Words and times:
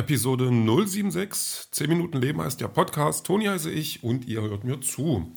Episode 0.00 0.48
076, 0.48 1.72
10 1.72 1.88
Minuten 1.90 2.16
Leben 2.16 2.40
heißt 2.40 2.58
der 2.58 2.68
Podcast. 2.68 3.26
Toni 3.26 3.44
heiße 3.44 3.70
ich 3.70 4.02
und 4.02 4.26
ihr 4.26 4.40
hört 4.40 4.64
mir 4.64 4.80
zu. 4.80 5.30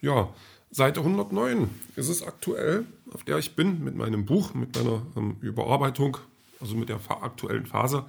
Ja, 0.00 0.32
Seite 0.70 1.00
109 1.00 1.68
ist 1.96 2.08
es 2.08 2.22
aktuell, 2.22 2.86
auf 3.12 3.24
der 3.24 3.38
ich 3.38 3.56
bin 3.56 3.82
mit 3.82 3.96
meinem 3.96 4.24
Buch, 4.24 4.54
mit 4.54 4.76
meiner 4.76 5.02
ähm, 5.16 5.38
Überarbeitung, 5.40 6.18
also 6.60 6.76
mit 6.76 6.88
der 6.88 7.00
aktuellen 7.20 7.66
Phase. 7.66 8.04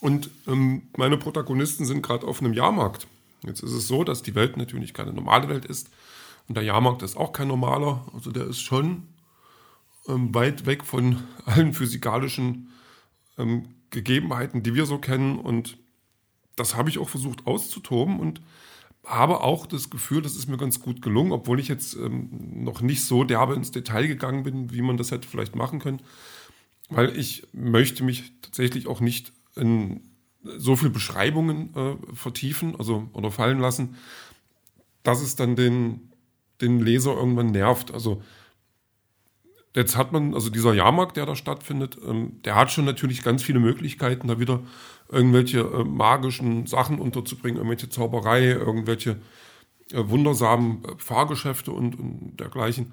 Und 0.00 0.28
ähm, 0.46 0.82
meine 0.98 1.16
Protagonisten 1.16 1.86
sind 1.86 2.02
gerade 2.02 2.26
auf 2.26 2.42
einem 2.42 2.52
Jahrmarkt. 2.52 3.06
Jetzt 3.42 3.62
ist 3.62 3.72
es 3.72 3.88
so, 3.88 4.04
dass 4.04 4.22
die 4.22 4.34
Welt 4.34 4.58
natürlich 4.58 4.92
keine 4.92 5.14
normale 5.14 5.48
Welt 5.48 5.64
ist. 5.64 5.88
Und 6.46 6.58
der 6.58 6.64
Jahrmarkt 6.64 7.00
ist 7.00 7.16
auch 7.16 7.32
kein 7.32 7.48
normaler. 7.48 8.06
Also 8.12 8.32
der 8.32 8.46
ist 8.48 8.60
schon 8.60 9.04
ähm, 10.06 10.34
weit 10.34 10.66
weg 10.66 10.84
von 10.84 11.22
allen 11.46 11.72
physikalischen 11.72 12.68
ähm, 13.38 13.64
Gegebenheiten, 13.90 14.62
die 14.62 14.74
wir 14.74 14.86
so 14.86 14.98
kennen. 14.98 15.38
Und 15.38 15.76
das 16.56 16.76
habe 16.76 16.90
ich 16.90 16.98
auch 16.98 17.08
versucht 17.08 17.46
auszutoben 17.46 18.20
und 18.20 18.40
habe 19.04 19.40
auch 19.40 19.66
das 19.66 19.90
Gefühl, 19.90 20.22
das 20.22 20.36
ist 20.36 20.48
mir 20.48 20.58
ganz 20.58 20.80
gut 20.80 21.02
gelungen, 21.02 21.32
obwohl 21.32 21.58
ich 21.58 21.68
jetzt 21.68 21.94
ähm, 21.94 22.28
noch 22.64 22.80
nicht 22.82 23.04
so 23.04 23.24
derbe 23.24 23.54
ins 23.54 23.70
Detail 23.70 24.06
gegangen 24.06 24.42
bin, 24.42 24.72
wie 24.72 24.82
man 24.82 24.96
das 24.96 25.10
hätte 25.10 25.26
vielleicht 25.26 25.56
machen 25.56 25.78
können. 25.78 26.02
Weil 26.90 27.16
ich 27.16 27.46
möchte 27.52 28.04
mich 28.04 28.32
tatsächlich 28.42 28.86
auch 28.86 29.00
nicht 29.00 29.32
in 29.56 30.02
so 30.42 30.76
viel 30.76 30.90
Beschreibungen 30.90 31.74
äh, 31.74 32.14
vertiefen, 32.14 32.76
also 32.76 33.08
oder 33.12 33.30
fallen 33.30 33.58
lassen, 33.58 33.96
dass 35.02 35.22
es 35.22 35.36
dann 35.36 35.56
den, 35.56 36.12
den 36.60 36.80
Leser 36.80 37.14
irgendwann 37.14 37.50
nervt. 37.50 37.92
Also 37.92 38.22
jetzt 39.74 39.96
hat 39.96 40.12
man, 40.12 40.34
also 40.34 40.50
dieser 40.50 40.74
Jahrmarkt, 40.74 41.16
der 41.16 41.26
da 41.26 41.36
stattfindet, 41.36 41.98
ähm, 42.06 42.40
der 42.44 42.56
hat 42.56 42.70
schon 42.70 42.84
natürlich 42.84 43.22
ganz 43.22 43.42
viele 43.42 43.60
Möglichkeiten, 43.60 44.28
da 44.28 44.38
wieder 44.38 44.60
irgendwelche 45.08 45.60
äh, 45.60 45.84
magischen 45.84 46.66
Sachen 46.66 46.98
unterzubringen, 46.98 47.58
irgendwelche 47.58 47.88
Zauberei, 47.88 48.44
irgendwelche 48.44 49.20
äh, 49.92 50.08
wundersamen 50.08 50.84
äh, 50.84 50.88
Fahrgeschäfte 50.98 51.72
und, 51.72 51.98
und 51.98 52.36
dergleichen. 52.38 52.92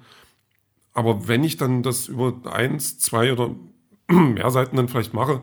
Aber 0.92 1.28
wenn 1.28 1.44
ich 1.44 1.56
dann 1.56 1.82
das 1.82 2.08
über 2.08 2.34
eins, 2.52 2.98
zwei 2.98 3.32
oder 3.32 3.54
mehr 4.08 4.50
Seiten 4.50 4.76
dann 4.76 4.88
vielleicht 4.88 5.14
mache, 5.14 5.42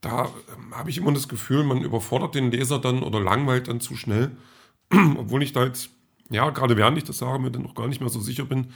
da 0.00 0.24
ähm, 0.56 0.76
habe 0.76 0.90
ich 0.90 0.98
immer 0.98 1.12
das 1.12 1.28
Gefühl, 1.28 1.64
man 1.64 1.82
überfordert 1.82 2.34
den 2.34 2.50
Leser 2.50 2.78
dann 2.78 3.02
oder 3.02 3.20
langweilt 3.20 3.68
dann 3.68 3.80
zu 3.80 3.96
schnell, 3.96 4.32
obwohl 4.90 5.42
ich 5.42 5.52
da 5.52 5.64
jetzt 5.64 5.90
ja, 6.30 6.50
gerade 6.50 6.76
während 6.76 6.98
ich 6.98 7.04
das 7.04 7.18
sage, 7.18 7.38
mir 7.38 7.50
dann 7.50 7.62
noch 7.62 7.74
gar 7.74 7.88
nicht 7.88 8.00
mehr 8.00 8.10
so 8.10 8.20
sicher 8.20 8.44
bin. 8.44 8.68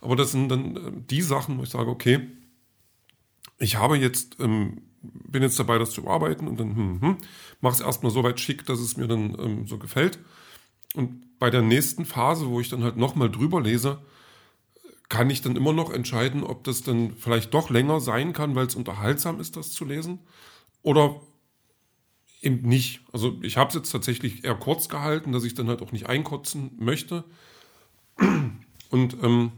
Aber 0.00 0.16
das 0.16 0.32
sind 0.32 0.48
dann 0.48 0.76
äh, 0.76 0.92
die 1.10 1.22
Sachen, 1.22 1.58
wo 1.58 1.62
ich 1.62 1.70
sage, 1.70 1.90
okay, 1.90 2.28
ich 3.58 3.76
habe 3.76 3.96
jetzt, 3.96 4.40
ähm, 4.40 4.82
bin 5.02 5.42
jetzt 5.42 5.58
dabei, 5.58 5.78
das 5.78 5.90
zu 5.90 6.02
bearbeiten 6.02 6.48
und 6.48 6.58
dann 6.58 6.76
hm, 6.76 7.00
hm, 7.00 7.16
mache 7.60 7.74
es 7.74 7.80
erstmal 7.80 8.12
so 8.12 8.22
weit 8.22 8.40
schick, 8.40 8.66
dass 8.66 8.80
es 8.80 8.96
mir 8.96 9.06
dann 9.06 9.36
ähm, 9.38 9.66
so 9.66 9.78
gefällt. 9.78 10.18
Und 10.94 11.38
bei 11.38 11.50
der 11.50 11.62
nächsten 11.62 12.04
Phase, 12.04 12.48
wo 12.48 12.60
ich 12.60 12.68
dann 12.68 12.84
halt 12.84 12.96
nochmal 12.96 13.30
drüber 13.30 13.60
lese, 13.60 14.02
kann 15.08 15.30
ich 15.30 15.42
dann 15.42 15.56
immer 15.56 15.72
noch 15.72 15.92
entscheiden, 15.92 16.42
ob 16.42 16.64
das 16.64 16.82
dann 16.82 17.14
vielleicht 17.16 17.52
doch 17.52 17.70
länger 17.70 18.00
sein 18.00 18.32
kann, 18.32 18.54
weil 18.54 18.66
es 18.66 18.74
unterhaltsam 18.74 19.40
ist, 19.40 19.56
das 19.56 19.70
zu 19.72 19.84
lesen. 19.84 20.20
Oder 20.82 21.20
eben 22.42 22.68
nicht. 22.68 23.00
Also 23.12 23.38
ich 23.42 23.56
habe 23.56 23.68
es 23.68 23.74
jetzt 23.74 23.90
tatsächlich 23.90 24.44
eher 24.44 24.54
kurz 24.54 24.88
gehalten, 24.88 25.32
dass 25.32 25.44
ich 25.44 25.54
dann 25.54 25.68
halt 25.68 25.80
auch 25.80 25.92
nicht 25.92 26.06
einkotzen 26.06 26.72
möchte. 26.78 27.24
Und 28.90 29.16
ähm, 29.22 29.52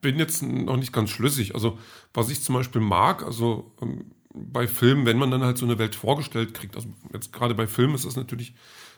bin 0.00 0.18
jetzt 0.18 0.42
noch 0.42 0.76
nicht 0.76 0.92
ganz 0.92 1.10
schlüssig. 1.10 1.54
Also 1.54 1.78
was 2.14 2.30
ich 2.30 2.42
zum 2.42 2.54
Beispiel 2.54 2.80
mag, 2.80 3.22
also 3.22 3.72
ähm, 3.80 4.12
bei 4.34 4.66
Filmen, 4.66 5.06
wenn 5.06 5.18
man 5.18 5.30
dann 5.30 5.42
halt 5.42 5.58
so 5.58 5.66
eine 5.66 5.78
Welt 5.78 5.94
vorgestellt 5.94 6.54
kriegt, 6.54 6.76
also 6.76 6.88
jetzt 7.12 7.32
gerade 7.32 7.54
bei 7.54 7.66
Filmen 7.66 7.94
ist 7.94 8.04
das 8.04 8.16
natürlich 8.16 8.54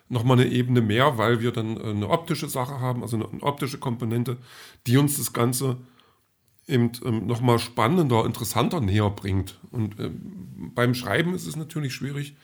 nochmal 0.08 0.40
eine 0.40 0.50
Ebene 0.50 0.80
mehr, 0.80 1.18
weil 1.18 1.40
wir 1.40 1.52
dann 1.52 1.76
äh, 1.76 1.90
eine 1.90 2.08
optische 2.08 2.48
Sache 2.48 2.80
haben, 2.80 3.02
also 3.02 3.16
eine, 3.16 3.28
eine 3.28 3.42
optische 3.42 3.78
Komponente, 3.78 4.38
die 4.86 4.96
uns 4.96 5.16
das 5.16 5.32
Ganze 5.32 5.78
eben 6.70 6.92
ähm, 7.04 7.26
nochmal 7.26 7.58
spannender, 7.58 8.24
interessanter 8.24 8.80
näher 8.80 9.10
bringt. 9.10 9.58
Und 9.70 9.98
ähm, 9.98 10.72
beim 10.74 10.94
Schreiben 10.94 11.34
ist 11.34 11.46
es 11.46 11.56
natürlich 11.56 11.92
schwierig, 11.92 12.36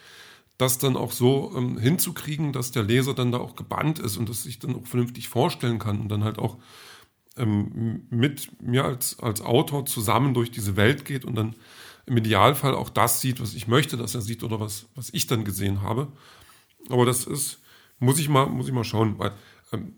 das 0.58 0.78
dann 0.78 0.96
auch 0.96 1.12
so 1.12 1.52
ähm, 1.56 1.78
hinzukriegen, 1.78 2.52
dass 2.52 2.72
der 2.72 2.82
Leser 2.82 3.14
dann 3.14 3.32
da 3.32 3.38
auch 3.38 3.56
gebannt 3.56 3.98
ist 3.98 4.16
und 4.16 4.28
das 4.28 4.42
sich 4.42 4.58
dann 4.58 4.74
auch 4.74 4.86
vernünftig 4.86 5.28
vorstellen 5.28 5.78
kann 5.78 6.00
und 6.00 6.08
dann 6.08 6.24
halt 6.24 6.38
auch 6.38 6.58
ähm, 7.36 8.06
mit 8.10 8.62
mir 8.62 8.84
als, 8.84 9.18
als 9.20 9.40
Autor 9.42 9.86
zusammen 9.86 10.34
durch 10.34 10.50
diese 10.50 10.76
Welt 10.76 11.04
geht 11.04 11.24
und 11.24 11.34
dann 11.34 11.54
im 12.06 12.16
Idealfall 12.16 12.74
auch 12.74 12.88
das 12.88 13.20
sieht, 13.20 13.40
was 13.40 13.54
ich 13.54 13.66
möchte, 13.66 13.96
dass 13.96 14.14
er 14.14 14.22
sieht 14.22 14.42
oder 14.42 14.60
was, 14.60 14.86
was 14.94 15.10
ich 15.12 15.26
dann 15.26 15.44
gesehen 15.44 15.82
habe. 15.82 16.08
Aber 16.88 17.04
das 17.04 17.24
ist, 17.24 17.60
muss 17.98 18.18
ich 18.18 18.28
mal, 18.28 18.46
muss 18.46 18.68
ich 18.68 18.72
mal 18.72 18.84
schauen, 18.84 19.18
weil 19.18 19.32
ähm, 19.72 19.94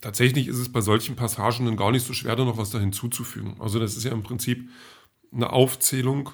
tatsächlich 0.00 0.48
ist 0.48 0.58
es 0.58 0.70
bei 0.70 0.80
solchen 0.80 1.16
Passagen 1.16 1.66
dann 1.66 1.76
gar 1.76 1.92
nicht 1.92 2.06
so 2.06 2.12
schwer, 2.12 2.36
da 2.36 2.44
noch 2.44 2.58
was 2.58 2.70
da 2.70 2.78
hinzuzufügen. 2.78 3.56
Also 3.58 3.78
das 3.78 3.96
ist 3.96 4.04
ja 4.04 4.12
im 4.12 4.22
Prinzip 4.22 4.68
eine 5.32 5.52
Aufzählung 5.52 6.30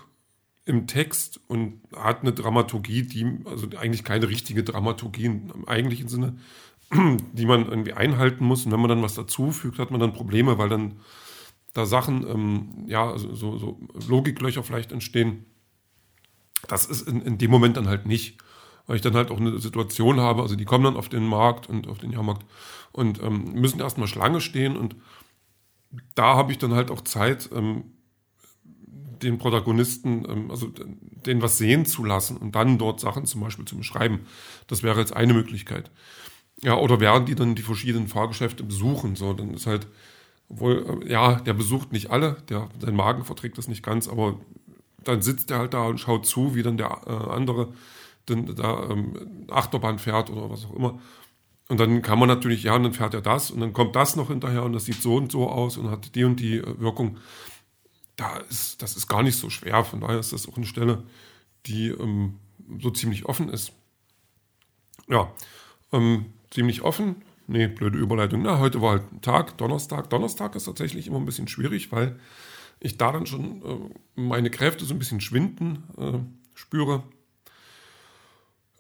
im 0.65 0.87
Text 0.87 1.41
und 1.49 1.81
hat 1.95 2.23
eine 2.23 2.33
Dramaturgie, 2.33 3.03
die, 3.03 3.39
also 3.45 3.69
eigentlich 3.77 4.05
keine 4.05 4.29
richtige 4.29 4.65
Dramaturgie 4.65 5.27
im 5.27 5.69
eigentlichen 5.69 6.09
Sinne, 6.09 6.39
die 6.93 7.47
man 7.47 7.67
irgendwie 7.67 7.93
einhalten 7.93 8.45
muss. 8.45 8.65
Und 8.65 8.73
wenn 8.73 8.81
man 8.81 8.89
dann 8.89 9.03
was 9.03 9.15
dazufügt, 9.15 9.79
hat 9.79 9.91
man 9.91 10.01
dann 10.01 10.15
Probleme, 10.15 10.59
weil 10.59 10.69
dann 10.69 11.01
da 11.75 11.87
Sachen, 11.87 12.27
ähm, 12.29 12.85
ja, 12.87 13.19
so, 13.19 13.59
so 13.59 13.81
Logiklöcher 14.09 14.63
vielleicht 14.63 14.93
entstehen. 14.93 15.45
Das 16.69 16.87
ist 16.87 17.07
in, 17.07 17.21
in 17.21 17.37
dem 17.37 17.51
Moment 17.51 17.77
dann 17.77 17.89
halt 17.89 18.07
nicht 18.07 18.39
weil 18.87 18.97
ich 18.97 19.03
dann 19.03 19.15
halt 19.15 19.31
auch 19.31 19.39
eine 19.39 19.59
Situation 19.59 20.21
habe, 20.21 20.43
also 20.43 20.57
die 20.57 20.65
kommen 20.65 20.85
dann 20.85 20.97
auf 20.97 21.09
den 21.09 21.27
Markt 21.27 21.69
und 21.69 21.89
auf 21.89 21.99
den 21.99 22.11
Jahrmarkt 22.11 22.45
und 22.93 23.23
ähm, 23.23 23.53
müssen 23.55 23.81
erstmal 23.81 24.09
Schlange 24.09 24.41
stehen 24.41 24.77
und 24.77 24.97
da 26.15 26.35
habe 26.35 26.53
ich 26.53 26.59
dann 26.59 26.75
halt 26.75 26.91
auch 26.91 27.03
Zeit, 27.03 27.51
ähm, 27.55 27.85
den 29.23 29.39
Protagonisten, 29.39 30.27
ähm, 30.29 30.51
also 30.51 30.71
denen 31.27 31.43
was 31.43 31.59
sehen 31.59 31.87
zu 31.87 32.05
lassen 32.05 32.37
und 32.37 32.55
dann 32.55 32.79
dort 32.79 33.01
Sachen 33.01 33.27
zum 33.27 33.41
Beispiel 33.41 33.65
zu 33.65 33.77
beschreiben. 33.77 34.21
Das 34.67 34.83
wäre 34.83 35.01
jetzt 35.01 35.15
eine 35.17 35.35
Möglichkeit. 35.35 35.91
Ja, 36.63 36.77
oder 36.77 37.01
während 37.01 37.29
die 37.29 37.35
dann 37.35 37.55
die 37.55 37.63
verschiedenen 37.63 38.09
Fahrgeschäfte 38.09 38.63
besuchen, 38.63 39.17
so, 39.17 39.33
dann 39.33 39.55
ist 39.55 39.67
halt, 39.67 39.87
obwohl, 40.49 41.03
äh, 41.05 41.13
ja, 41.13 41.37
der 41.37 41.55
besucht 41.55 41.93
nicht 41.93 42.11
alle, 42.11 42.37
der, 42.49 42.69
sein 42.79 42.97
Magen 42.97 43.25
verträgt 43.25 43.59
das 43.59 43.69
nicht 43.69 43.83
ganz, 43.83 44.09
aber 44.09 44.39
dann 45.03 45.23
sitzt 45.23 45.51
er 45.51 45.59
halt 45.59 45.75
da 45.75 45.85
und 45.85 45.99
schaut 45.99 46.27
zu, 46.27 46.55
wie 46.55 46.63
dann 46.63 46.77
der 46.77 47.01
äh, 47.07 47.31
andere 47.31 47.73
dann 48.27 48.55
da 48.55 48.89
ähm, 48.91 49.47
Achterbahn 49.51 49.99
fährt 49.99 50.31
oder 50.31 50.51
was 50.51 50.65
auch 50.67 50.75
immer. 50.75 50.99
Und 51.69 51.81
dann 51.81 52.03
kann 52.03 52.19
man 52.19 52.29
natürlich, 52.29 52.65
ja, 52.65 52.75
und 52.77 52.83
dann 52.83 52.93
fährt 52.93 53.15
er 53.15 53.23
das 53.23 53.51
und 53.51 53.61
dann 53.61 53.73
kommt 53.73 53.97
das 53.97 54.17
noch 54.17 54.29
hinterher 54.29 54.65
und 54.65 54.75
das 54.75 54.85
sieht 54.85 55.01
so 55.01 55.17
und 55.17 55.33
so 55.33 55.49
aus 55.49 55.79
und 55.79 55.91
hat 55.91 56.15
die 56.15 56.25
und 56.25 56.39
die 56.41 56.59
äh, 56.59 56.81
Wirkung. 56.81 57.19
Da 58.17 58.37
ist, 58.37 58.81
das 58.83 58.97
ist 58.97 59.09
gar 59.09 59.23
nicht 59.23 59.37
so 59.37 59.51
schwer. 59.51 59.85
Von 59.85 60.01
daher 60.01 60.19
ist 60.19 60.33
das 60.33 60.49
auch 60.49 60.57
eine 60.57 60.67
Stelle, 60.67 61.03
die 61.67 61.89
ähm, 61.89 62.39
so 62.81 62.91
ziemlich 62.91 63.27
offen 63.27 63.49
ist. 63.49 63.73
Ja, 65.09 65.33
ähm, 65.93 66.27
ziemlich 66.51 66.83
offen. 66.83 67.17
Nee, 67.47 67.67
blöde 67.67 67.99
Überleitung. 67.99 68.43
Na, 68.43 68.59
heute 68.59 68.81
war 68.81 68.93
halt 68.93 69.23
Tag, 69.23 69.59
Donnerstag. 69.59 70.09
Donnerstag 70.11 70.55
ist 70.55 70.65
tatsächlich 70.65 71.07
immer 71.07 71.19
ein 71.19 71.27
bisschen 71.27 71.49
schwierig, 71.49 71.93
weil 71.93 72.19
ich 72.81 72.97
da 72.97 73.13
dann 73.13 73.27
schon 73.27 73.63
äh, 73.63 74.21
meine 74.21 74.51
Kräfte 74.51 74.85
so 74.85 74.95
ein 74.95 74.99
bisschen 74.99 75.21
schwinden 75.21 75.85
äh, 75.99 76.19
spüre. 76.55 77.03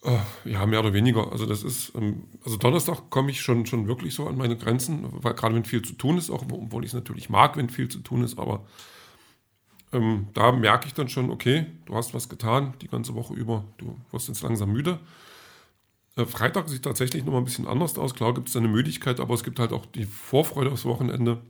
Äh, 0.04 0.18
ja, 0.44 0.66
mehr 0.66 0.80
oder 0.80 0.92
weniger. 0.92 1.32
Also 1.32 1.46
das 1.46 1.62
ist, 1.62 1.94
ähm, 1.94 2.24
also 2.44 2.58
Donnerstag 2.58 3.08
komme 3.08 3.30
ich 3.30 3.40
schon, 3.40 3.64
schon 3.64 3.88
wirklich 3.88 4.14
so 4.14 4.26
an 4.28 4.36
meine 4.36 4.56
Grenzen, 4.56 5.06
weil 5.10 5.32
gerade 5.32 5.54
wenn 5.54 5.64
viel 5.64 5.80
zu 5.80 5.94
tun 5.94 6.18
ist, 6.18 6.30
auch 6.30 6.42
obwohl 6.42 6.84
ich 6.84 6.90
es 6.90 6.94
natürlich 6.94 7.30
mag, 7.30 7.56
wenn 7.56 7.70
viel 7.70 7.88
zu 7.88 8.00
tun 8.00 8.22
ist, 8.22 8.38
aber 8.38 8.66
ähm, 9.92 10.28
da 10.34 10.52
merke 10.52 10.88
ich 10.88 10.94
dann 10.94 11.08
schon, 11.08 11.30
okay, 11.30 11.66
du 11.86 11.94
hast 11.94 12.12
was 12.12 12.28
getan 12.28 12.74
die 12.82 12.88
ganze 12.88 13.14
Woche 13.14 13.32
über, 13.32 13.64
du 13.78 13.96
wirst 14.10 14.28
jetzt 14.28 14.42
langsam 14.42 14.72
müde. 14.72 15.00
Äh, 16.16 16.26
Freitag 16.26 16.68
sieht 16.68 16.82
tatsächlich 16.82 17.24
nochmal 17.24 17.40
ein 17.40 17.46
bisschen 17.46 17.66
anders 17.66 17.96
aus. 17.96 18.14
Klar 18.14 18.34
gibt 18.34 18.50
es 18.50 18.56
eine 18.56 18.68
Müdigkeit, 18.68 19.20
aber 19.20 19.32
es 19.32 19.42
gibt 19.42 19.58
halt 19.58 19.72
auch 19.72 19.86
die 19.86 20.04
Vorfreude 20.04 20.70
aufs 20.70 20.84
Wochenende. 20.84 21.40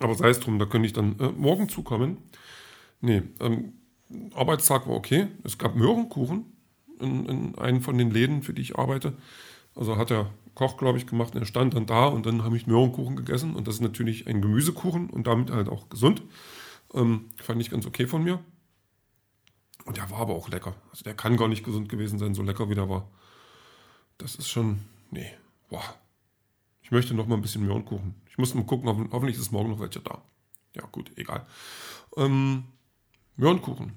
Aber 0.00 0.16
sei 0.16 0.30
es 0.30 0.40
drum, 0.40 0.58
da 0.58 0.66
könnte 0.66 0.86
ich 0.86 0.92
dann 0.94 1.16
äh, 1.20 1.28
morgen 1.28 1.68
zukommen. 1.68 2.18
Nee, 3.00 3.22
ähm, 3.38 3.74
Arbeitstag 4.34 4.88
war 4.88 4.96
okay. 4.96 5.28
Es 5.44 5.58
gab 5.58 5.76
Möhrenkuchen 5.76 6.53
in, 7.04 7.26
in 7.26 7.58
einem 7.58 7.80
von 7.82 7.98
den 7.98 8.10
Läden, 8.10 8.42
für 8.42 8.52
die 8.52 8.62
ich 8.62 8.76
arbeite. 8.76 9.14
Also 9.74 9.96
hat 9.96 10.10
der 10.10 10.30
Koch, 10.54 10.76
glaube 10.76 10.98
ich, 10.98 11.06
gemacht. 11.06 11.34
Er 11.34 11.46
stand 11.46 11.74
dann 11.74 11.86
da 11.86 12.06
und 12.06 12.26
dann 12.26 12.44
habe 12.44 12.56
ich 12.56 12.66
Möhrenkuchen 12.66 13.16
gegessen. 13.16 13.54
Und 13.54 13.68
das 13.68 13.76
ist 13.76 13.80
natürlich 13.80 14.26
ein 14.26 14.40
Gemüsekuchen 14.40 15.10
und 15.10 15.26
damit 15.26 15.50
halt 15.50 15.68
auch 15.68 15.88
gesund. 15.88 16.22
Ähm, 16.92 17.26
fand 17.36 17.60
ich 17.60 17.70
ganz 17.70 17.86
okay 17.86 18.06
von 18.06 18.22
mir. 18.22 18.40
Und 19.84 19.96
der 19.98 20.10
war 20.10 20.20
aber 20.20 20.34
auch 20.34 20.48
lecker. 20.48 20.74
Also 20.90 21.04
der 21.04 21.14
kann 21.14 21.36
gar 21.36 21.48
nicht 21.48 21.64
gesund 21.64 21.88
gewesen 21.88 22.18
sein, 22.18 22.34
so 22.34 22.42
lecker 22.42 22.70
wie 22.70 22.74
der 22.74 22.88
war. 22.88 23.08
Das 24.18 24.36
ist 24.36 24.48
schon, 24.48 24.80
nee, 25.10 25.30
boah. 25.68 25.82
Ich 26.82 26.90
möchte 26.90 27.14
noch 27.14 27.26
mal 27.26 27.36
ein 27.36 27.42
bisschen 27.42 27.66
Möhrenkuchen. 27.66 28.14
Ich 28.30 28.38
muss 28.38 28.54
mal 28.54 28.64
gucken, 28.64 28.88
hoffentlich 29.10 29.36
ist 29.36 29.52
morgen 29.52 29.70
noch 29.70 29.80
welcher 29.80 30.00
da. 30.00 30.22
Ja, 30.74 30.86
gut, 30.90 31.10
egal. 31.16 31.46
Ähm, 32.16 32.64
Möhrenkuchen. 33.36 33.92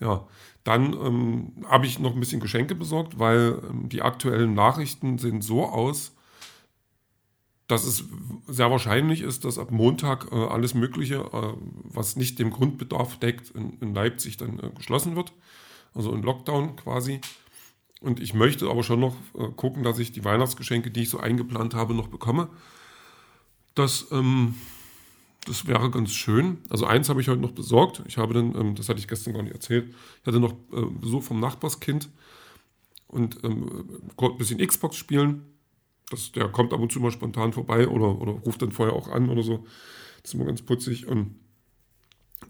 Ja, 0.00 0.26
dann 0.64 0.92
ähm, 0.92 1.52
habe 1.66 1.86
ich 1.86 1.98
noch 1.98 2.14
ein 2.14 2.20
bisschen 2.20 2.40
Geschenke 2.40 2.74
besorgt, 2.74 3.18
weil 3.18 3.60
ähm, 3.68 3.88
die 3.88 4.02
aktuellen 4.02 4.54
Nachrichten 4.54 5.18
sehen 5.18 5.40
so 5.40 5.64
aus, 5.64 6.14
dass 7.68 7.84
es 7.84 8.04
sehr 8.46 8.70
wahrscheinlich 8.70 9.20
ist, 9.20 9.44
dass 9.44 9.58
ab 9.58 9.70
Montag 9.70 10.32
äh, 10.32 10.34
alles 10.34 10.74
Mögliche, 10.74 11.16
äh, 11.16 11.52
was 11.84 12.16
nicht 12.16 12.38
dem 12.38 12.50
Grundbedarf 12.50 13.18
deckt, 13.18 13.50
in, 13.50 13.78
in 13.80 13.94
Leipzig 13.94 14.38
dann 14.38 14.58
äh, 14.58 14.70
geschlossen 14.70 15.16
wird. 15.16 15.32
Also 15.94 16.12
in 16.12 16.22
Lockdown 16.22 16.76
quasi. 16.76 17.20
Und 18.00 18.20
ich 18.20 18.32
möchte 18.32 18.70
aber 18.70 18.82
schon 18.82 19.00
noch 19.00 19.16
äh, 19.34 19.48
gucken, 19.56 19.82
dass 19.82 19.98
ich 19.98 20.12
die 20.12 20.24
Weihnachtsgeschenke, 20.24 20.90
die 20.90 21.02
ich 21.02 21.10
so 21.10 21.18
eingeplant 21.18 21.74
habe, 21.74 21.94
noch 21.94 22.08
bekomme. 22.08 22.48
Das, 23.74 24.06
ähm, 24.12 24.54
das 25.46 25.66
wäre 25.66 25.90
ganz 25.90 26.12
schön. 26.12 26.58
Also 26.68 26.86
eins 26.86 27.08
habe 27.08 27.20
ich 27.20 27.28
heute 27.28 27.40
noch 27.40 27.52
besorgt. 27.52 28.02
Ich 28.06 28.18
habe 28.18 28.34
dann, 28.34 28.54
ähm, 28.54 28.74
das 28.74 28.88
hatte 28.88 29.00
ich 29.00 29.08
gestern 29.08 29.34
gar 29.34 29.42
nicht 29.42 29.54
erzählt, 29.54 29.94
ich 30.20 30.26
hatte 30.26 30.40
noch 30.40 30.52
äh, 30.72 30.84
Besuch 31.00 31.22
vom 31.22 31.40
Nachbarskind 31.40 32.08
und 33.06 33.42
ähm, 33.44 34.00
ein 34.18 34.38
bisschen 34.38 34.58
Xbox 34.58 34.96
spielen 34.96 35.44
das, 36.10 36.32
der 36.32 36.48
kommt 36.48 36.72
ab 36.72 36.80
und 36.80 36.92
zu 36.92 37.00
mal 37.00 37.10
spontan 37.10 37.52
vorbei 37.52 37.88
oder, 37.88 38.20
oder 38.20 38.32
ruft 38.32 38.62
dann 38.62 38.72
vorher 38.72 38.94
auch 38.94 39.08
an 39.08 39.28
oder 39.28 39.42
so. 39.42 39.66
Das 40.22 40.30
ist 40.30 40.34
immer 40.34 40.46
ganz 40.46 40.62
putzig. 40.62 41.06
Und 41.06 41.36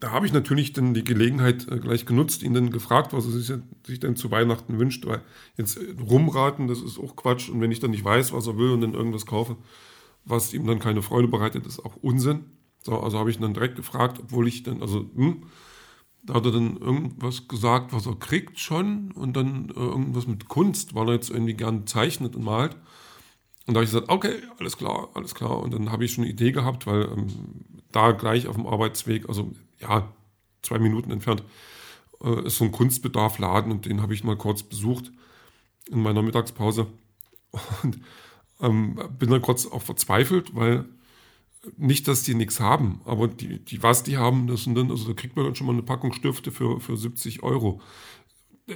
da 0.01 0.13
habe 0.13 0.27
ich 0.27 0.33
natürlich 0.33 0.73
dann 0.73 0.95
die 0.95 1.05
Gelegenheit 1.05 1.67
äh, 1.69 1.79
gleich 1.79 2.07
genutzt, 2.07 2.43
ihn 2.43 2.55
dann 2.55 2.71
gefragt, 2.71 3.13
was 3.13 3.27
er 3.27 3.33
sich, 3.33 3.53
sich 3.85 4.01
denn 4.01 4.17
zu 4.17 4.31
Weihnachten 4.31 4.79
wünscht, 4.79 5.07
weil 5.07 5.23
jetzt 5.57 5.77
äh, 5.77 5.95
rumraten, 6.01 6.69
das 6.69 6.81
ist 6.81 6.99
auch 6.99 7.17
Quatsch. 7.17 7.49
Und 7.49 7.61
wenn 7.61 7.73
ich 7.73 7.81
dann 7.81 7.91
nicht 7.91 8.05
weiß, 8.05 8.33
was 8.33 8.47
er 8.47 8.59
will 8.59 8.71
und 8.71 8.81
dann 8.81 8.95
irgendwas 8.95 9.27
kaufe, 9.27 9.57
was 10.25 10.53
ihm 10.55 10.67
dann 10.67 10.79
keine 10.79 11.03
Freude 11.03 11.29
bereitet, 11.29 11.67
ist 11.67 11.85
auch 11.85 11.97
Unsinn. 11.97 12.45
So, 12.83 13.01
also 13.01 13.19
habe 13.19 13.31
ich 13.31 13.37
ihn 13.37 13.43
dann 13.43 13.55
direkt 13.55 13.77
gefragt, 13.77 14.19
obwohl 14.21 14.49
ich 14.49 14.63
dann, 14.63 14.83
also, 14.83 15.09
hm, 15.15 15.45
da 16.23 16.35
hat 16.35 16.47
er 16.47 16.53
dann 16.53 16.77
irgendwas 16.77 17.49
gesagt, 17.49 17.93
was 17.93 18.07
er 18.07 18.17
kriegt 18.17 18.59
schon 18.59 19.13
und 19.13 19.35
dann 19.37 19.71
äh, 19.71 19.81
irgendwas 19.81 20.27
mit 20.27 20.49
Kunst, 20.49 20.95
weil 20.95 21.09
er 21.09 21.15
jetzt 21.15 21.31
irgendwie 21.31 21.55
gern 21.55 21.87
zeichnet 21.87 22.37
und 22.37 22.45
malt. 22.45 22.77
Und 23.67 23.75
da 23.75 23.81
habe 23.81 23.85
ich 23.85 23.91
gesagt, 23.91 24.11
okay, 24.11 24.37
alles 24.59 24.77
klar, 24.77 25.09
alles 25.15 25.35
klar. 25.35 25.61
Und 25.61 25.75
dann 25.75 25.93
habe 25.93 26.05
ich 26.05 26.13
schon 26.13 26.25
eine 26.25 26.33
Idee 26.33 26.53
gehabt, 26.53 26.87
weil 26.87 27.03
ähm, 27.05 27.29
da 27.93 28.13
gleich 28.13 28.47
auf 28.47 28.57
dem 28.57 28.67
Arbeitsweg, 28.67 29.29
also 29.29 29.53
ja, 29.79 30.09
zwei 30.63 30.79
Minuten 30.79 31.11
entfernt, 31.11 31.43
äh, 32.23 32.47
ist 32.47 32.57
so 32.57 32.65
ein 32.65 32.73
Kunstbedarfladen 32.73 33.71
und 33.71 33.87
den 33.87 34.03
habe 34.03 34.15
ich 34.15 34.25
mal 34.25 34.37
kurz 34.37 34.63
besucht 34.63 35.13
in 35.91 36.03
meiner 36.03 36.23
Mittagspause. 36.23 36.87
Und 37.83 38.01
ähm, 38.61 38.99
bin 39.19 39.31
dann 39.31 39.43
kurz 39.43 39.67
auch 39.67 39.83
verzweifelt, 39.83 40.55
weil 40.55 40.85
nicht, 41.77 42.09
dass 42.09 42.23
die 42.23 42.35
nichts 42.35 42.61
haben, 42.61 43.01
aber 43.05 43.29
die, 43.29 43.59
die, 43.59 43.83
was 43.83 44.03
die 44.03 44.17
haben, 44.17 44.47
das 44.47 44.65
sind 44.65 44.75
dann, 44.77 44.91
also 44.91 45.09
da 45.09 45.15
kriegt 45.15 45.37
man 45.37 45.45
dann 45.45 45.55
schon 45.55 45.67
mal 45.67 45.73
eine 45.73 45.83
Packung 45.83 46.13
Stifte 46.13 46.53
für, 46.53 46.81
für 46.81 46.97
70 46.97 47.43
Euro. 47.43 47.81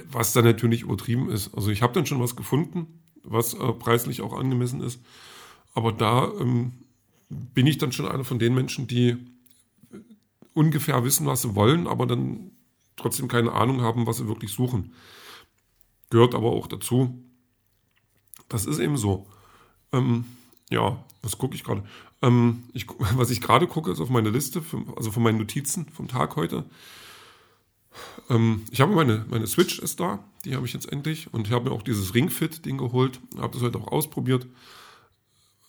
Was 0.09 0.33
dann 0.33 0.43
natürlich 0.43 0.81
übertrieben 0.81 1.29
ist. 1.29 1.53
Also 1.53 1.69
ich 1.69 1.81
habe 1.83 1.93
dann 1.93 2.05
schon 2.05 2.19
was 2.19 2.35
gefunden, 2.35 3.03
was 3.23 3.53
äh, 3.53 3.73
preislich 3.73 4.21
auch 4.21 4.33
angemessen 4.33 4.81
ist. 4.81 4.99
Aber 5.75 5.91
da 5.91 6.31
ähm, 6.39 6.73
bin 7.29 7.67
ich 7.67 7.77
dann 7.77 7.91
schon 7.91 8.07
einer 8.07 8.23
von 8.23 8.39
den 8.39 8.55
Menschen, 8.55 8.87
die 8.87 9.17
ungefähr 10.53 11.03
wissen, 11.03 11.25
was 11.25 11.43
sie 11.43 11.55
wollen, 11.55 11.87
aber 11.87 12.05
dann 12.05 12.51
trotzdem 12.95 13.27
keine 13.27 13.53
Ahnung 13.53 13.81
haben, 13.81 14.05
was 14.07 14.17
sie 14.17 14.27
wirklich 14.27 14.51
suchen. 14.51 14.93
Gehört 16.09 16.35
aber 16.35 16.51
auch 16.51 16.67
dazu. 16.67 17.23
Das 18.49 18.65
ist 18.65 18.79
eben 18.79 18.97
so. 18.97 19.27
Ähm, 19.91 20.25
ja, 20.69 21.03
was 21.21 21.37
gucke 21.37 21.55
ich 21.55 21.63
gerade? 21.63 21.83
Ähm, 22.23 22.63
ich, 22.73 22.87
was 22.97 23.29
ich 23.29 23.41
gerade 23.41 23.67
gucke, 23.67 23.91
ist 23.91 23.99
auf 23.99 24.09
meine 24.09 24.31
Liste, 24.31 24.63
für, 24.63 24.83
also 24.95 25.11
von 25.11 25.21
meinen 25.21 25.37
Notizen 25.37 25.85
vom 25.89 26.07
Tag 26.07 26.35
heute. 26.35 26.65
Ähm, 28.29 28.63
ich 28.71 28.81
habe 28.81 28.95
meine, 28.95 29.25
meine 29.29 29.45
Switch 29.45 29.77
ist 29.77 29.99
da, 29.99 30.23
die 30.45 30.55
habe 30.55 30.65
ich 30.65 30.73
jetzt 30.73 30.91
endlich 30.91 31.31
und 31.31 31.47
ich 31.47 31.53
habe 31.53 31.65
mir 31.65 31.75
auch 31.75 31.83
dieses 31.83 32.15
Ringfit-Ding 32.15 32.77
geholt, 32.77 33.19
habe 33.37 33.53
das 33.53 33.61
heute 33.61 33.77
auch 33.77 33.91
ausprobiert. 33.91 34.47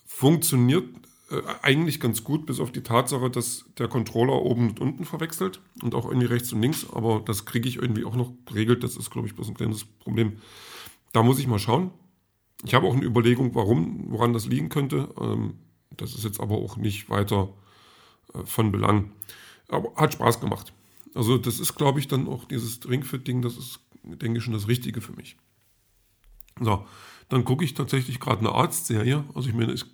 Funktioniert 0.07 0.89
äh, 1.31 1.43
eigentlich 1.61 2.01
ganz 2.01 2.25
gut, 2.25 2.47
bis 2.47 2.61
auf 2.61 2.71
die 2.71 2.83
Tatsache, 2.83 3.29
dass 3.29 3.67
der 3.77 3.89
Controller 3.89 4.41
oben 4.41 4.71
und 4.71 4.81
unten 4.81 5.05
verwechselt 5.05 5.61
und 5.83 5.95
auch 5.95 6.07
irgendwie 6.07 6.27
rechts 6.27 6.53
und 6.53 6.63
links, 6.63 6.87
aber 6.91 7.21
das 7.27 7.45
kriege 7.45 7.69
ich 7.69 7.77
irgendwie 7.77 8.05
auch 8.05 8.17
noch 8.17 8.33
geregelt. 8.47 8.85
Das 8.85 8.97
ist, 8.97 9.11
glaube 9.11 9.27
ich, 9.27 9.35
bloß 9.35 9.49
ein 9.49 9.55
kleines 9.55 9.85
Problem. 9.85 10.39
Da 11.13 11.23
muss 11.23 11.39
ich 11.39 11.47
mal 11.47 11.59
schauen. 11.59 11.91
Ich 12.65 12.73
habe 12.75 12.87
auch 12.87 12.95
eine 12.95 13.05
Überlegung, 13.05 13.55
warum, 13.55 14.11
woran 14.11 14.33
das 14.33 14.47
liegen 14.47 14.71
könnte. 14.71 15.09
Ähm, 15.21 15.59
das 15.97 16.15
ist 16.15 16.25
jetzt 16.25 16.41
aber 16.41 16.57
auch 16.57 16.77
nicht 16.77 17.11
weiter 17.11 17.49
äh, 18.35 18.45
von 18.45 18.73
Belang. 18.73 19.11
Aber 19.69 19.95
hat 19.97 20.15
Spaß 20.15 20.41
gemacht. 20.41 20.73
Also 21.15 21.39
das 21.39 21.61
ist, 21.61 21.75
glaube 21.77 22.01
ich, 22.01 22.09
dann 22.09 22.29
auch 22.29 22.45
dieses 22.45 22.89
Ringfit-Ding, 22.89 23.43
das 23.43 23.57
ist, 23.57 23.81
denke 24.03 24.39
ich, 24.39 24.45
schon 24.45 24.53
das 24.53 24.69
Richtige 24.69 25.01
für 25.01 25.13
mich. 25.13 25.37
So, 26.61 26.85
dann 27.29 27.45
gucke 27.45 27.65
ich 27.65 27.75
tatsächlich 27.75 28.21
gerade 28.21 28.41
eine 28.41 28.53
Arztserie. 28.53 29.25
Also 29.35 29.49
ich 29.49 29.55
meine, 29.55 29.73
ich, 29.73 29.85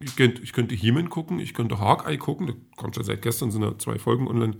ich, 0.00 0.16
könnte, 0.16 0.42
ich 0.42 1.10
gucken, 1.10 1.38
ich 1.38 1.54
könnte 1.54 1.78
Hawkeye 1.78 2.18
gucken, 2.18 2.46
da 2.46 2.54
kommt 2.76 2.94
schon 2.94 3.04
seit 3.04 3.22
gestern, 3.22 3.50
sind 3.50 3.62
ja 3.62 3.78
zwei 3.78 3.98
Folgen 3.98 4.26
online. 4.26 4.56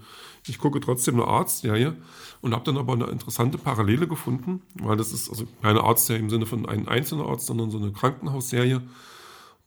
Ich 0.46 0.58
gucke 0.58 0.80
trotzdem 0.80 1.14
eine 1.14 1.26
Arztserie 1.26 1.96
und 2.40 2.54
habe 2.54 2.64
dann 2.64 2.78
aber 2.78 2.92
eine 2.92 3.06
interessante 3.06 3.58
Parallele 3.58 4.06
gefunden, 4.06 4.62
weil 4.74 4.96
das 4.96 5.12
ist 5.12 5.28
also 5.30 5.46
keine 5.62 5.82
Arztserie 5.82 6.20
im 6.20 6.30
Sinne 6.30 6.46
von 6.46 6.66
einem 6.66 6.88
einzelnen 6.88 7.26
Arzt, 7.26 7.46
sondern 7.46 7.70
so 7.70 7.78
eine 7.78 7.92
Krankenhausserie 7.92 8.82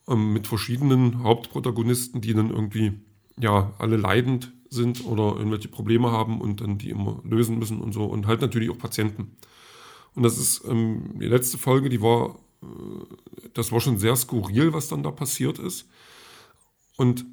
ähm, 0.07 0.33
mit 0.33 0.47
verschiedenen 0.47 1.23
Hauptprotagonisten, 1.23 2.21
die 2.21 2.33
dann 2.33 2.49
irgendwie 2.49 2.93
ja 3.39 3.73
alle 3.77 3.97
leidend 3.97 4.53
sind 4.69 5.05
oder 5.05 5.37
irgendwelche 5.37 5.69
Probleme 5.69 6.11
haben 6.11 6.41
und 6.41 6.61
dann 6.61 6.77
die 6.77 6.89
immer 6.89 7.21
lösen 7.23 7.59
müssen 7.59 7.79
und 7.79 7.93
so 7.93 8.05
und 8.05 8.27
halt 8.27 8.41
natürlich 8.41 8.69
auch 8.69 8.77
Patienten. 8.77 9.37
Und 10.15 10.23
das 10.23 10.37
ist 10.37 10.65
ähm, 10.67 11.19
die 11.19 11.27
letzte 11.27 11.57
Folge, 11.57 11.89
die 11.89 12.01
war, 12.01 12.39
äh, 12.63 12.67
das 13.53 13.71
war 13.71 13.79
schon 13.79 13.99
sehr 13.99 14.15
skurril, 14.15 14.73
was 14.73 14.87
dann 14.87 15.03
da 15.03 15.11
passiert 15.11 15.59
ist. 15.59 15.87
Und 16.97 17.25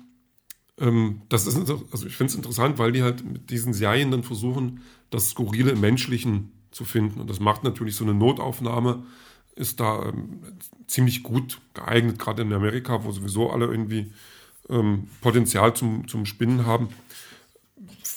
ähm, 0.78 1.22
das 1.28 1.46
ist, 1.46 1.56
also 1.56 2.06
ich 2.06 2.16
finde 2.16 2.30
es 2.30 2.36
interessant, 2.36 2.78
weil 2.78 2.92
die 2.92 3.02
halt 3.02 3.24
mit 3.24 3.50
diesen 3.50 3.72
Serien 3.72 4.10
dann 4.10 4.22
versuchen, 4.22 4.82
das 5.10 5.30
Skurrile 5.30 5.72
im 5.72 5.80
Menschlichen 5.80 6.52
zu 6.70 6.84
finden. 6.84 7.20
Und 7.20 7.30
das 7.30 7.40
macht 7.40 7.64
natürlich 7.64 7.96
so 7.96 8.04
eine 8.04 8.14
Notaufnahme, 8.14 9.04
ist 9.56 9.80
da 9.80 10.02
ähm, 10.04 10.40
ziemlich 10.86 11.22
gut 11.22 11.60
geeignet, 11.74 12.18
gerade 12.18 12.42
in 12.42 12.52
Amerika, 12.52 13.04
wo 13.04 13.12
sowieso 13.12 13.50
alle 13.50 13.66
irgendwie 13.66 14.12
ähm, 14.68 15.08
Potenzial 15.20 15.74
zum, 15.74 16.08
zum 16.08 16.26
Spinnen 16.26 16.66
haben 16.66 16.88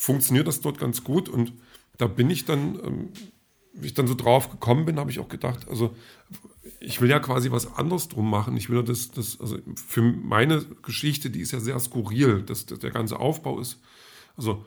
funktioniert 0.07 0.47
das 0.47 0.61
dort 0.61 0.79
ganz 0.79 1.03
gut. 1.03 1.27
Und 1.27 1.51
da 1.97 2.07
bin 2.07 2.29
ich 2.29 2.45
dann, 2.45 2.79
ähm, 2.83 3.09
wie 3.73 3.87
ich 3.87 3.93
dann 3.93 4.07
so 4.07 4.15
drauf 4.15 4.49
gekommen 4.49 4.85
bin, 4.85 4.99
habe 4.99 5.11
ich 5.11 5.19
auch 5.19 5.27
gedacht, 5.27 5.67
also 5.67 5.93
ich 6.79 7.01
will 7.01 7.09
ja 7.09 7.19
quasi 7.19 7.51
was 7.51 7.75
anderes 7.75 8.07
drum 8.07 8.29
machen. 8.29 8.55
Ich 8.55 8.69
will 8.69 8.83
das, 8.83 9.11
das, 9.11 9.39
also 9.41 9.57
für 9.75 10.01
meine 10.01 10.63
Geschichte, 10.81 11.29
die 11.29 11.41
ist 11.41 11.51
ja 11.51 11.59
sehr 11.59 11.79
skurril, 11.79 12.41
dass, 12.41 12.65
dass 12.65 12.79
der 12.79 12.91
ganze 12.91 13.19
Aufbau 13.19 13.59
ist. 13.59 13.79
Also 14.37 14.63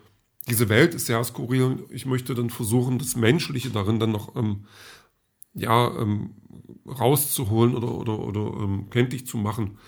diese 0.48 0.68
Welt 0.68 0.94
ist 0.94 1.06
sehr 1.06 1.22
skurril. 1.24 1.84
Ich 1.90 2.04
möchte 2.04 2.34
dann 2.34 2.50
versuchen, 2.50 2.98
das 2.98 3.16
Menschliche 3.16 3.70
darin 3.70 3.98
dann 3.98 4.12
noch 4.12 4.36
ähm, 4.36 4.66
ja, 5.54 5.88
ähm, 5.98 6.34
rauszuholen 6.86 7.74
oder, 7.74 7.92
oder, 7.92 8.18
oder 8.18 8.62
ähm, 8.62 8.90
kenntlich 8.90 9.26
zu 9.26 9.38
machen. 9.38 9.78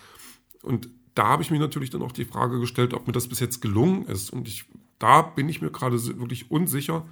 Und 0.63 0.89
da 1.15 1.29
habe 1.29 1.43
ich 1.43 1.51
mir 1.51 1.59
natürlich 1.59 1.91
dann 1.91 2.03
auch 2.03 2.13
die 2.13 2.25
Frage 2.25 2.61
gestellt, 2.61 2.95
ob 2.95 3.07
mir 3.07 3.13
das 3.13 3.29
bis 3.29 3.41
jetzt 3.41 3.61
gelungen 3.61 4.07
ist. 4.07 4.31
Und 4.31 4.49
ich 4.49 4.67
da 5.03 5.23
bin 5.23 5.49
ich 5.49 5.61
mir 5.61 5.71
gerade 5.71 6.01
wirklich 6.19 6.51
unsicher, 6.51 7.05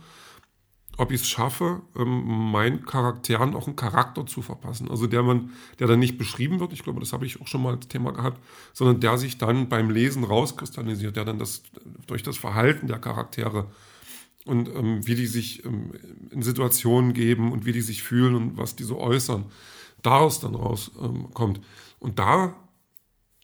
ob 0.97 1.11
ich 1.11 1.23
es 1.23 1.29
schaffe, 1.29 1.83
ähm, 1.97 2.51
meinen 2.53 2.85
Charakteren 2.85 3.55
auch 3.57 3.67
einen 3.67 3.75
Charakter 3.75 4.27
zu 4.27 4.43
verpassen. 4.43 4.89
Also 4.91 5.07
der 5.07 5.23
man, 5.23 5.51
der 5.79 5.89
dann 5.89 5.99
nicht 5.99 6.17
beschrieben 6.17 6.61
wird, 6.61 6.73
ich 6.73 6.85
glaube, 6.85 7.01
das 7.01 7.13
habe 7.13 7.27
ich 7.27 7.41
auch 7.41 7.49
schon 7.49 7.63
mal 7.63 7.75
als 7.75 7.89
Thema 7.89 8.13
gehabt, 8.13 8.41
sondern 8.73 9.01
der 9.01 9.19
sich 9.19 9.39
dann 9.39 9.69
beim 9.69 9.91
Lesen 9.91 10.23
rauskristallisiert, 10.23 11.17
der 11.17 11.25
dann 11.25 11.39
das 11.39 11.63
durch 12.07 12.23
das 12.23 12.37
Verhalten 12.37 12.87
der 12.87 12.99
Charaktere 12.99 13.67
und 14.51 14.69
ähm, 14.69 15.07
wie 15.07 15.15
die 15.15 15.27
sich 15.27 15.65
ähm, 15.65 15.93
in 16.31 16.43
Situationen 16.43 17.15
geben 17.15 17.53
und 17.53 17.65
wie 17.65 17.73
die 17.73 17.81
sich 17.81 18.03
fühlen 18.03 18.35
und 18.35 18.57
was 18.57 18.77
die 18.77 18.85
so 18.85 18.99
äußern, 18.99 19.45
daraus 20.03 20.41
dann 20.41 20.55
rauskommt. 20.55 21.59
Ähm, 21.59 21.65
und 22.01 22.19
da, 22.19 22.55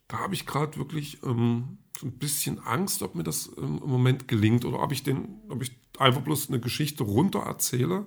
da 0.09 0.19
habe 0.19 0.35
ich 0.35 0.47
gerade 0.47 0.77
wirklich 0.79 1.23
ähm, 1.23 1.79
so 1.99 2.07
ein 2.07 2.19
bisschen 2.19 2.59
Angst, 2.59 3.03
ob 3.03 3.15
mir 3.15 3.23
das 3.23 3.47
im 3.47 3.77
Moment 3.77 4.29
gelingt 4.29 4.65
oder 4.65 4.83
ob 4.83 4.93
ich, 4.93 5.03
den, 5.03 5.29
ob 5.49 5.63
ich 5.63 5.73
einfach 5.99 6.23
bloß 6.23 6.49
eine 6.49 6.61
Geschichte 6.61 7.05
runter 7.05 7.41
erzähle, 7.41 8.07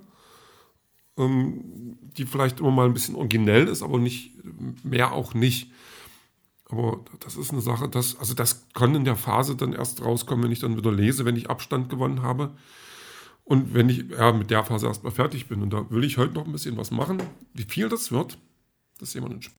ähm, 1.18 1.98
die 2.18 2.26
vielleicht 2.26 2.60
immer 2.60 2.72
mal 2.72 2.86
ein 2.86 2.94
bisschen 2.94 3.16
originell 3.16 3.68
ist, 3.68 3.82
aber 3.82 3.98
nicht 3.98 4.34
mehr 4.84 5.14
auch 5.14 5.34
nicht. 5.34 5.72
Aber 6.70 7.04
das 7.22 7.36
ist 7.36 7.52
eine 7.52 7.62
Sache, 7.62 7.90
das, 7.90 8.20
also 8.20 8.36
das 8.36 8.68
kann 8.74 8.94
in 8.94 9.06
der 9.06 9.16
Phase 9.16 9.56
dann 9.56 9.74
erst 9.74 10.04
rauskommen, 10.04 10.44
wenn 10.44 10.52
ich 10.52 10.60
dann 10.60 10.78
wieder 10.78 10.92
lese, 10.92 11.26
wenn 11.26 11.36
ich 11.36 11.50
Abstand 11.50 11.90
gewonnen 11.90 12.22
habe. 12.22 12.56
Und 13.50 13.74
wenn 13.74 13.90
ich 13.90 14.08
ja, 14.12 14.32
mit 14.32 14.52
der 14.52 14.64
Phase 14.64 14.86
erstmal 14.86 15.12
fertig 15.12 15.48
bin. 15.48 15.64
Und 15.64 15.74
da 15.74 15.90
will 15.90 16.04
ich 16.04 16.20
heute 16.20 16.36
noch 16.36 16.46
ein 16.46 16.52
bisschen 16.52 16.78
was 16.78 16.92
machen. 16.92 17.18
Wie 17.56 17.64
viel 17.64 17.90
das 17.90 18.12
wird, 18.12 18.38
das 19.00 19.12
sehen 19.12 19.24
wir 19.24 19.30
dann 19.30 19.42
später. 19.42 19.58